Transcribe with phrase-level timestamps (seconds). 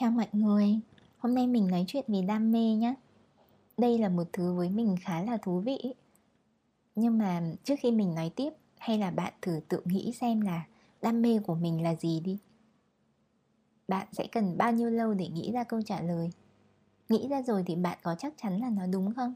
[0.00, 0.80] Chào mọi người,
[1.18, 2.94] hôm nay mình nói chuyện về đam mê nhé
[3.76, 5.94] Đây là một thứ với mình khá là thú vị
[6.94, 10.66] Nhưng mà trước khi mình nói tiếp Hay là bạn thử tự nghĩ xem là
[11.02, 12.38] đam mê của mình là gì đi
[13.88, 16.30] Bạn sẽ cần bao nhiêu lâu để nghĩ ra câu trả lời
[17.08, 19.34] Nghĩ ra rồi thì bạn có chắc chắn là nó đúng không?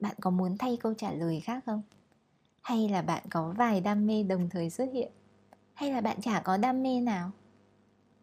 [0.00, 1.82] Bạn có muốn thay câu trả lời khác không?
[2.62, 5.12] Hay là bạn có vài đam mê đồng thời xuất hiện?
[5.74, 7.30] Hay là bạn chả có đam mê nào?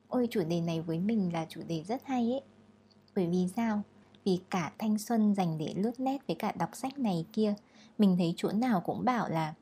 [0.08, 2.42] Ôi chủ đề này với mình là chủ đề rất hay ấy.
[3.16, 3.82] Bởi vì sao?
[4.26, 7.54] Vì cả thanh xuân dành để lướt nét với cả đọc sách này kia
[7.98, 9.54] Mình thấy chỗ nào cũng bảo là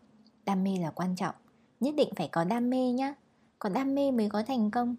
[0.45, 1.35] Đam mê là quan trọng.
[1.79, 3.13] Nhất định phải có đam mê nhá.
[3.59, 4.95] Có đam mê mới có thành công.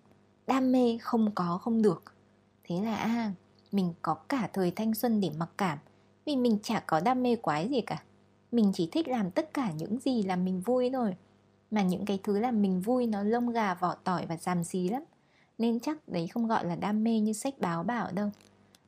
[0.46, 2.02] Đam mê không có không được.
[2.64, 3.33] Thế là à,
[3.72, 5.78] mình có cả thời thanh xuân để mặc cảm.
[6.24, 8.02] Vì mình chả có đam mê quái gì cả.
[8.52, 11.14] Mình chỉ thích làm tất cả những gì làm mình vui thôi.
[11.70, 14.88] Mà những cái thứ làm mình vui nó lông gà vỏ tỏi và giàm xí
[14.88, 15.02] lắm
[15.59, 18.30] nên chắc đấy không gọi là đam mê như sách báo bảo đâu.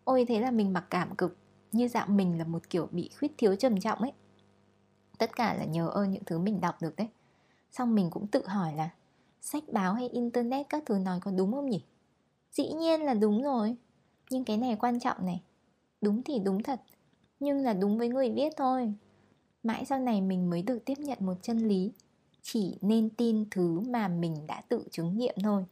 [0.05, 1.37] Ôi, thế là mình mặc cảm cực.
[1.73, 4.13] Như dạng mình là một kiểu bị khuyết thiếu trầm trọng ấy.
[5.19, 7.09] Tất cả là nhờ ơn những thứ mình đọc được đấy.
[7.71, 8.91] Xong mình cũng tự hỏi là,
[9.41, 11.85] Sách báo hay internet các thứ nói có đúng không nhỉ?
[12.53, 13.77] Dĩ nhiên là đúng rồi.
[14.31, 15.43] Nhưng cái này quan trọng này.
[16.01, 16.81] Đúng thì đúng thật,
[17.41, 18.95] Nhưng là đúng với người viết thôi.
[19.63, 21.93] Mãi sau này mình mới được tiếp nhận một chân lý.
[22.43, 25.65] Chỉ nên tin thứ mà mình đã tự chứng nghiệm thôi.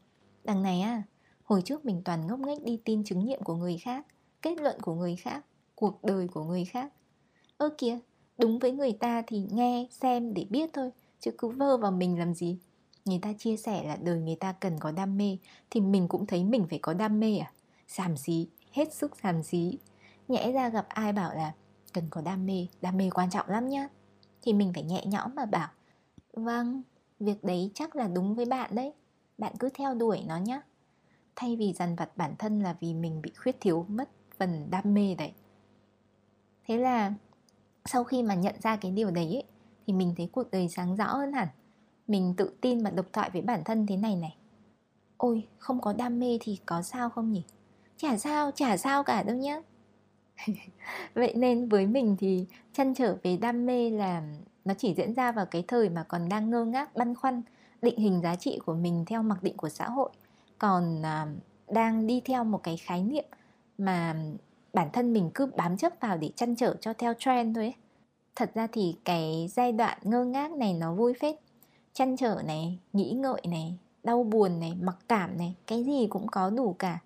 [0.47, 1.03] Đằng này à,
[1.45, 4.07] hồi trước mình toàn ngốc nghếch đi tin chứng nghiệm của người khác,
[4.43, 5.45] kết luận của người khác,
[5.75, 6.93] cuộc đời của người khác.
[7.59, 7.99] Ơ kìa,
[8.39, 12.19] đúng với người ta thì nghe, xem để biết thôi, chứ cứ vơ vào mình
[12.19, 12.59] làm gì.
[13.05, 15.39] Người ta chia sẻ là đời người ta cần có đam mê,
[15.71, 17.53] thì mình cũng thấy mình phải có đam mê à?
[17.89, 19.79] Giảm xí, hết sức giảm xí.
[20.29, 21.53] Nhẽ ra gặp ai bảo là
[21.93, 23.89] cần có đam mê, đam mê quan trọng lắm nhá.
[24.43, 25.69] Thì mình phải nhẹ nhõm mà bảo,
[26.33, 26.83] vâng,
[27.21, 28.93] việc đấy chắc là đúng với bạn đấy
[29.39, 30.61] bạn cứ theo đuổi nó nhé
[31.37, 34.95] thay vì dằn vặt bản thân là vì mình bị khuyết thiếu mất phần đam
[34.95, 35.33] mê đấy.
[36.67, 37.13] Thế là
[37.85, 39.45] sau khi mà nhận ra cái điều đấy ấy,
[39.87, 41.49] thì mình thấy cuộc đời sáng rõ hơn hẳn.
[42.09, 44.37] Mình tự tin và độc thoại với bản thân thế này này.
[45.17, 47.45] Ôi không có đam mê thì có sao không nhỉ?
[47.97, 49.61] Chả sao chả sao cả đâu nhá.
[51.15, 54.23] Vậy nên với mình thì chăn trở về đam mê là
[54.65, 57.43] nó chỉ diễn ra vào cái thời mà còn đang ngơ ngác băn khoăn
[57.87, 60.11] định hình giá trị của mình theo mặc định của xã hội.
[60.59, 61.27] Còn à,
[61.69, 63.25] đang đi theo một cái khái niệm
[63.79, 64.17] mà
[64.73, 67.75] bản thân mình cứ bám chấp vào để chăn trở cho theo trend thôi ấy.
[68.37, 71.37] Thật ra thì cái giai đoạn ngơ ngác này nó vui phết.
[71.93, 76.27] Chăn trở này, nghĩ ngợi này, đau buồn này, mặc cảm này Cái gì cũng
[76.27, 76.99] có đủ cả.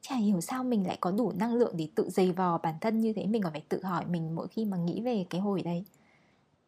[0.00, 3.00] Chả hiểu sao mình lại có đủ năng lượng để tự dày vò bản thân
[3.00, 3.26] như thế.
[3.26, 5.84] Mình còn phải tự hỏi mình mỗi khi mà nghĩ về cái hồi đấy.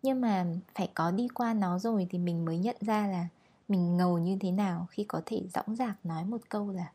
[0.02, 3.28] Nhưng mà phải có đi qua nó rồi thì mình mới nhận ra là
[3.72, 6.92] mình ngầu như thế nào khi có thể dõng dạc nói một câu là,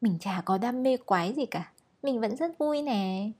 [0.00, 3.30] mình chả có đam mê quái gì cả, mình vẫn rất vui nè.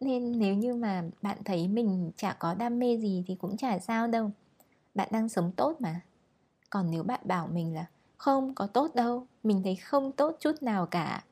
[0.00, 3.78] Nên nếu như mà bạn thấy mình chả có đam mê gì thì cũng chả
[3.78, 4.30] sao đâu.
[4.94, 6.00] Bạn đang sống tốt mà.
[6.70, 10.62] Còn nếu bạn bảo mình là, không, có tốt đâu, mình thấy không tốt chút
[10.62, 11.24] nào cả,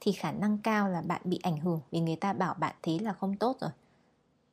[0.00, 2.98] thì khả năng cao là bạn bị ảnh hưởng vì người ta bảo bạn thế
[2.98, 3.70] là không tốt rồi.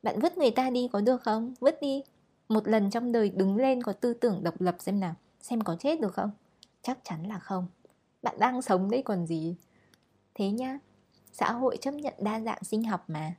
[0.02, 1.54] Bạn vứt người ta đi có được không?
[1.60, 2.02] Vứt đi.
[2.48, 5.14] Một lần trong đời đứng lên có tư tưởng độc lập xem nào
[5.44, 6.30] xem có chết được không?
[6.82, 7.66] Chắc chắn là không.
[8.22, 9.56] Bạn đang sống đấy còn gì?
[10.34, 10.78] Thế nhá,
[11.32, 13.34] xã hội chấp nhận đa dạng sinh học mà.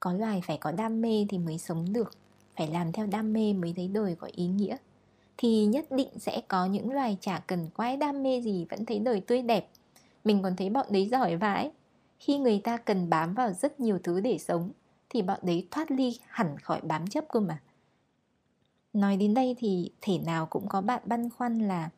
[0.00, 2.16] Có loài phải có đam mê thì mới sống được.
[2.56, 4.76] Phải làm theo đam mê mới thấy đời có ý nghĩa.
[5.36, 8.98] Thì nhất định sẽ có những loài chả cần quái đam mê gì vẫn thấy
[8.98, 9.68] đời tươi đẹp.
[10.24, 11.70] Mình còn thấy bọn đấy giỏi vãi.
[12.18, 14.70] Khi người ta cần bám vào rất nhiều thứ để sống,
[15.10, 17.60] thì bọn đấy thoát ly hẳn khỏi bám chấp cơ mà.
[18.94, 21.90] Nói đến đây thì thể nào cũng có bạn băn khoăn là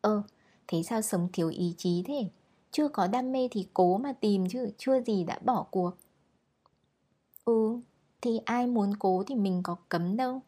[0.00, 0.22] Ơ,
[0.68, 2.30] thế sao sống thiếu ý chí thế?
[2.70, 5.90] Chưa có đam mê thì cố mà tìm chứ, chưa gì đã bỏ cuộc.
[7.44, 7.80] Ừ,
[8.20, 10.40] thì ai muốn cố thì mình có cấm đâu.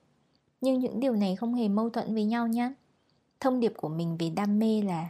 [0.61, 2.73] Nhưng những điều này không hề mâu thuẫn với nhau nhá.
[3.41, 5.09] Thông điệp của mình về đam mê là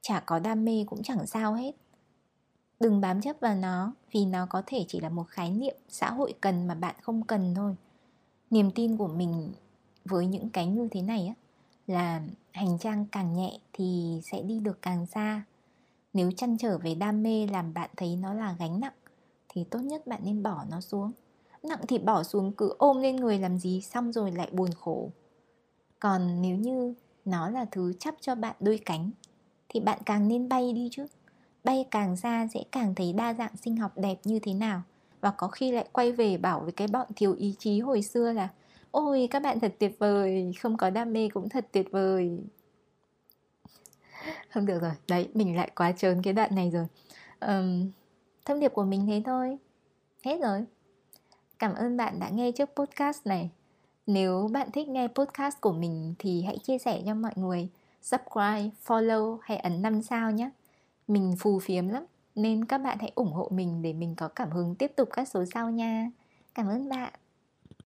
[0.00, 1.72] Chả có đam mê cũng chẳng sao hết.
[2.80, 6.10] Đừng bám chấp vào nó Vì nó có thể chỉ là một khái niệm xã
[6.10, 7.76] hội cần mà bạn không cần thôi
[8.50, 9.52] niềm tin của mình
[10.04, 11.34] với những cái như thế này á,
[11.86, 12.22] là
[12.52, 15.42] hành trang càng nhẹ thì sẽ đi được càng xa.
[16.12, 18.92] Nếu chăn trở về đam mê làm bạn thấy nó là gánh nặng,
[19.48, 21.12] thì tốt nhất bạn nên bỏ nó xuống.
[21.62, 25.10] Nặng thì bỏ xuống cứ ôm lên người làm gì, xong rồi lại buồn khổ.
[26.00, 26.94] Còn nếu như
[27.24, 29.10] nó là thứ chắp cho bạn đôi cánh,
[29.68, 31.06] thì bạn càng nên bay đi chứ
[31.64, 34.82] bay càng xa sẽ càng thấy đa dạng sinh học đẹp như thế nào
[35.26, 38.32] và có khi lại quay về bảo với cái bọn thiếu ý chí hồi xưa
[38.32, 38.48] là
[38.90, 42.38] ôi các bạn thật tuyệt vời không có đam mê cũng thật tuyệt vời.
[44.50, 44.92] Không được rồi.
[45.08, 46.86] Đấy mình lại quá trớn cái đoạn này rồi.
[47.40, 47.90] Um,
[48.44, 49.58] thông điệp của mình thế thôi.
[50.24, 50.64] Hết rồi.
[51.58, 53.50] Cảm ơn bạn đã nghe trước podcast này.
[54.06, 57.68] Nếu bạn thích nghe podcast của mình thì hãy chia sẻ cho mọi người.
[58.02, 60.50] Subscribe follow hay ấn 5 sao nhé.
[61.08, 62.04] Mình phù phiếm lắm
[62.36, 65.28] nên các bạn hãy ủng hộ mình để mình có cảm hứng tiếp tục các
[65.28, 66.10] số sau nha.
[66.54, 67.12] Cảm ơn bạn.